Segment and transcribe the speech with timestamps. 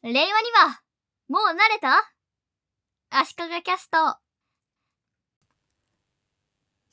[0.00, 0.80] 令和には、
[1.28, 2.12] もう慣れた？
[3.10, 4.16] 足利キャスト。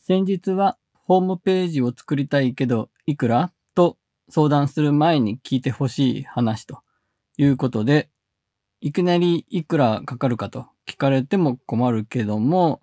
[0.01, 3.51] 先日はホームページを作りたいけどいくら？
[3.75, 6.81] と相談する前に聞いてほしい話と。
[7.37, 8.09] いうことで、
[8.81, 10.65] いきなりいくらかかるかと。
[10.87, 12.81] 聞かれても困るけども、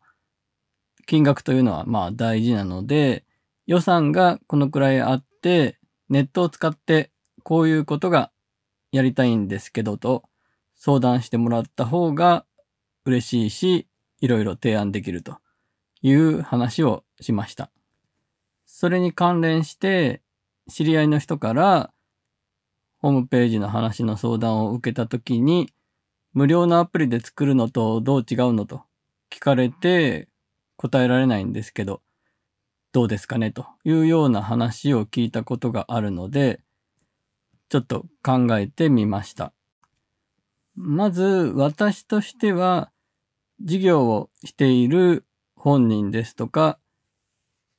[1.07, 3.25] 金額というのはまあ大事なので、
[3.67, 7.11] 予算がこのくらいあって、ネットを使って
[7.43, 8.31] こういうことが
[8.93, 10.23] やりたいんですけどと
[10.77, 12.45] 相談してもらった方が
[13.05, 13.89] 嬉しいし、
[14.21, 15.39] いろいろ提案できると
[16.03, 17.71] いう話をしました。
[18.67, 20.23] それに関連して、
[20.71, 21.93] 知り合いの人から
[23.03, 25.73] ホームページの話の相談を受けたときに、
[26.35, 28.85] 無料のアプリで作るのとどう違うのと
[29.29, 30.29] 聞かれて
[30.77, 32.01] 答えられないんですけど、
[32.93, 36.62] どうですかねというような話を聞いたことがあるので、
[37.73, 39.55] ちょっと考えてみました。
[40.75, 41.23] まず
[41.57, 42.93] 私としては
[43.63, 45.25] 事業をしている
[45.57, 46.79] 本人ですとか、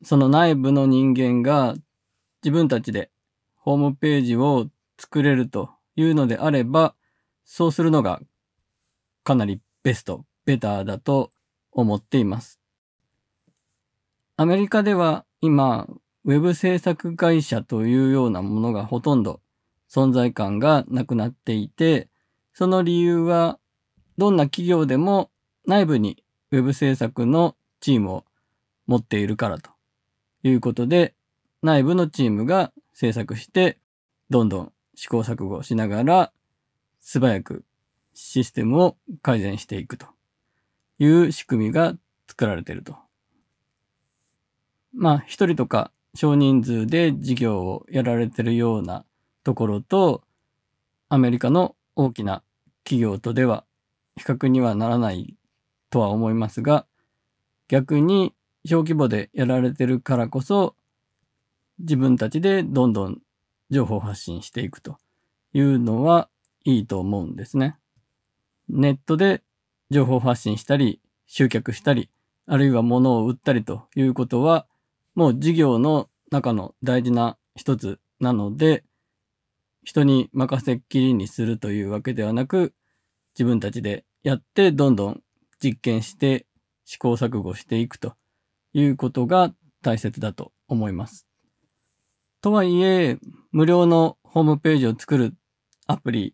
[0.02, 1.76] その内部の人間が
[2.44, 3.12] 自分たちで
[3.56, 4.66] ホームページを
[4.98, 6.96] 作れるというのであれば、
[7.46, 8.20] そうするのが
[9.24, 11.30] かなりベスト、ベターだと
[11.72, 12.60] 思っています。
[14.38, 15.88] アメリカでは今、
[16.26, 19.43] ウェブ制作会社というようなものがほとんど
[19.94, 22.10] 存在感がなくなっていて、
[22.54, 23.60] その理由は、
[24.18, 25.30] どんな企業でも
[25.68, 28.26] 内部に Web 制作のチームを
[28.88, 29.70] 持っているからと
[30.42, 31.14] いうことで、
[31.62, 33.78] 内部のチームが制作して、
[34.32, 36.32] どんどん試行錯誤しながら、
[37.00, 37.64] 素早く
[38.16, 40.08] システムを改善していくと
[40.98, 41.96] いう仕組みが
[42.28, 42.96] 作られていると。
[44.92, 49.06] まあ、一人とか少人数で事業をやられているような
[49.44, 50.24] ところと、
[51.10, 52.44] アメリカの大きな
[52.84, 53.66] 企業とでは
[54.18, 55.36] 比較にはならない
[55.90, 56.86] とは思いますが、
[57.68, 58.34] 逆に
[58.66, 60.76] 小規模でやられてるからこそ、
[61.80, 63.22] 自分たちでどんどん
[63.70, 64.98] 情報発信していくと
[65.54, 66.30] いうのは
[66.66, 67.78] いいと思うんですね。
[68.70, 69.44] ネットで
[69.90, 72.10] 情報発信したり、集客したり、
[72.46, 74.68] あるいは物を売ったりということは、
[75.16, 78.84] もう事業の中の大事な一つなので、
[79.84, 82.74] 人に任せっきりにするというわけではなく、
[83.36, 85.22] 自分たちでやってどんどん
[85.62, 86.46] 実験して
[86.86, 88.14] 試行錯誤していくと
[88.74, 91.28] いうことが大切だと思います。
[92.42, 93.18] とはいえ、
[93.52, 95.36] 無料のホームページを作る
[95.88, 96.34] アプリ、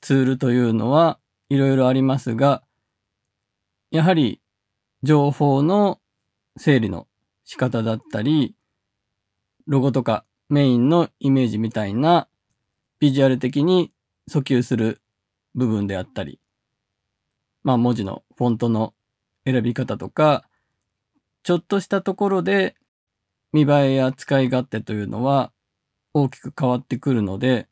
[0.00, 1.18] ツールというのは
[1.48, 2.62] いろいろありますが、
[3.90, 4.40] やはり
[5.02, 6.00] 情報の
[6.56, 7.06] 整理の
[7.44, 8.54] 仕方だったり、
[9.66, 12.28] ロゴとかメインのイメージみたいな
[13.00, 13.92] ビジュアル的に
[14.30, 15.00] 訴求する
[15.54, 16.40] 部分であったり、
[17.62, 18.94] まあ文字のフォントの
[19.44, 20.44] 選び方とか、
[21.42, 22.76] ちょっとしたところで
[23.52, 25.52] 見栄えや使い勝手というのは
[26.12, 27.68] 大きく変わってくるので、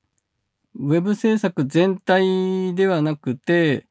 [0.74, 3.86] ウェブ制作全体ではなくて、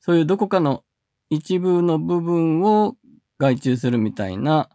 [0.00, 0.84] そういうどこかの
[1.30, 2.96] 一部の部分を
[3.38, 4.68] 外注するみたいな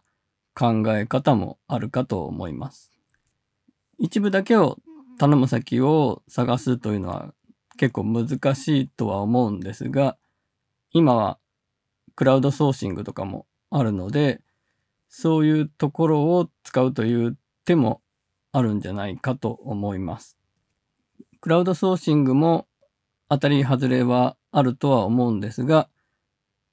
[0.54, 2.92] 考え方もあるかと思います。
[3.98, 4.78] 一部だけを
[5.18, 7.34] 頼む先を探すというのは
[7.76, 10.16] 結構難しいとは思うんですが、
[10.92, 11.38] 今は
[12.14, 14.40] クラウドソーシングとかもあるので、
[15.08, 18.00] そういうところを使うという手も
[18.52, 20.38] あるんじゃないかと思います。
[21.40, 22.66] クラウドソーシングも
[23.28, 25.88] 当たり外れはあるとは思うんですが、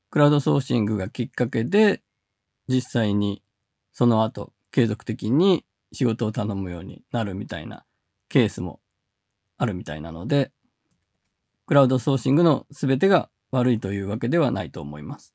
[0.10, 2.02] クラウドソーシングがきっかけで
[2.68, 3.44] 実際に
[3.92, 7.86] その後継続的に仕事を頼むようになるみたいな
[8.35, 8.81] ケースも
[9.57, 10.51] あるみたいなので、
[11.68, 15.34] クラウドソーシングの全てが悪いというわけではないと思います。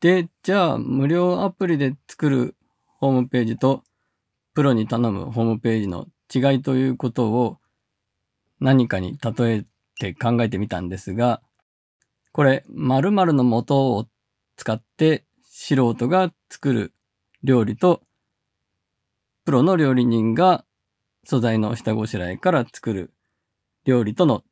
[0.00, 2.56] で、じゃあ無料アプリで作る
[2.98, 3.84] ホームページと
[4.54, 7.58] プロに頼むホームページの違いということを
[8.58, 9.64] 何かに例え
[10.00, 11.42] て考えてみたんですが、
[12.32, 14.08] これ〇〇の素を
[14.56, 16.92] 使って素人が作る
[17.44, 18.02] 料理と
[19.44, 20.63] プロの料理人が
[21.24, 23.12] 素材の下ごしらえから作る
[23.84, 24.42] 料理との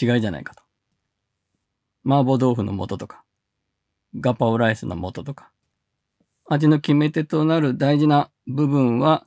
[0.00, 0.62] 違いじゃないかと。
[2.04, 3.24] 麻婆豆腐の素とか、
[4.20, 5.50] ガパオライスの素とか、
[6.48, 9.26] 味の決め手となる大事な部分は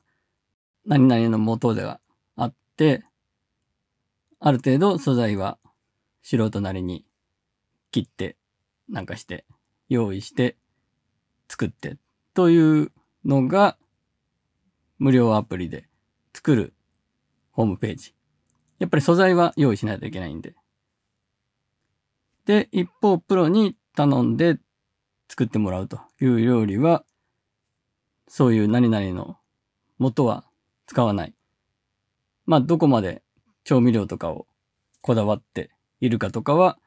[0.86, 2.00] 何々の素では
[2.36, 3.04] あって、
[4.38, 5.58] ある程度素材は
[6.22, 7.04] 素人なりに
[7.90, 8.36] 切って
[8.88, 9.44] なんかして
[9.90, 10.56] 用意して
[11.48, 11.98] 作って
[12.32, 12.92] という
[13.26, 13.76] のが
[14.98, 15.89] 無料アプリで
[16.40, 16.72] 作る
[17.52, 18.14] ホームページ。
[18.78, 20.54] やっぱり素材は用意しないといけないんで、
[22.46, 24.58] で、一方、プロに頼んで
[25.28, 27.04] 作ってもらうという料理は、
[28.26, 29.36] そういう何々の
[29.98, 30.46] 元は
[30.86, 31.34] 使わない。
[32.46, 33.22] まあ、どこまで
[33.64, 34.46] 調味料とかを
[35.02, 35.70] こだわって
[36.00, 36.78] いるかとかは、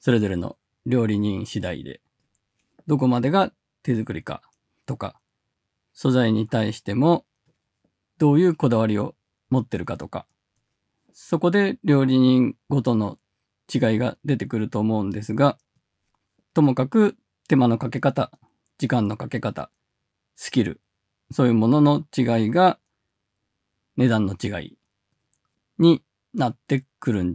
[0.00, 0.56] それぞれの
[0.86, 2.00] 料理人次第で、
[2.86, 4.40] どこまでが手作りか
[4.86, 5.20] とか、
[5.92, 7.26] 素材に対しても、
[8.22, 9.16] どういうこだわりを
[9.50, 10.26] 持ってるかとか、
[11.12, 13.18] そこで料理人ごとの
[13.68, 15.58] 違いが出てくると思うんですが、
[16.54, 17.16] ともかく
[17.48, 18.30] 手間のかけ方、
[18.78, 19.72] 時間のかけ方、
[20.36, 20.80] スキル、
[21.32, 22.78] そういうものの違いが
[23.96, 24.78] 値段の違い
[25.80, 26.00] に
[26.32, 27.34] なってくる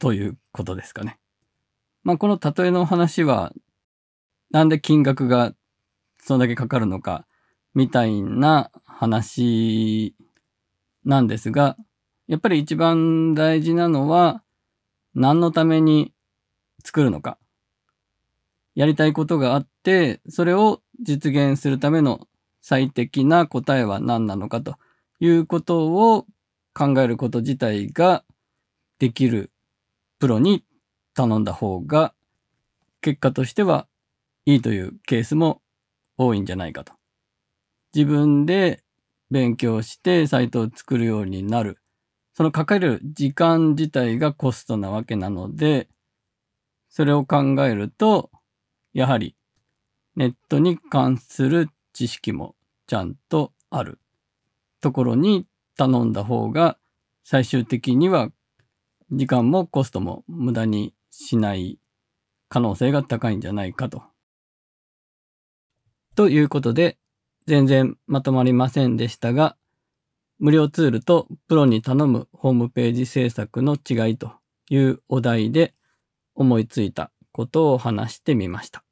[0.00, 1.20] ということですかね。
[2.02, 3.52] まあこの例えの話は、
[4.50, 5.54] なんで金額が
[6.18, 7.28] そんだけかかるのか、
[7.74, 10.14] みたいな話
[11.04, 11.76] なんですが、
[12.26, 14.42] やっぱり一番大事なのは、
[15.14, 16.12] 何のために
[16.84, 17.38] 作るのか。
[18.74, 22.26] やりたいことがあって、それを実現するための
[22.60, 24.76] 最適な答えは何なのかと
[25.20, 26.26] いうことを
[26.72, 28.24] 考えること自体が
[28.98, 29.50] できる
[30.18, 30.64] プロに
[31.14, 32.14] 頼んだ方が
[33.00, 33.86] 結果としては
[34.46, 35.62] いいというケースも
[36.16, 36.92] 多いんじゃないかと。
[37.94, 38.83] 自分で
[39.30, 41.78] 勉強してサイトを作るようになる。
[42.34, 45.88] そのかかる時間自体がコストなわけなので、
[46.88, 48.30] それを考えると、
[48.92, 49.36] やはり
[50.16, 52.54] ネットに関する知識も
[52.86, 53.98] ちゃんとある
[54.80, 56.78] ところに頼んだ方が
[57.24, 58.30] 最終的には
[59.10, 61.78] 時間もコストも無駄にしない
[62.48, 64.02] 可能性が高いんじゃないかと。
[66.14, 66.96] ということで、
[67.46, 69.56] 全然まとまりませんでしたが、
[70.38, 74.32] 無料ツールとプロに頼むホームページ制作の違いと
[74.70, 75.74] いうお題で
[76.34, 78.83] 思いついたことを話してみました。